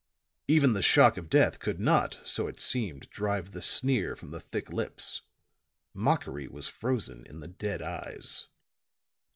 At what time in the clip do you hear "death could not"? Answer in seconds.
1.29-2.19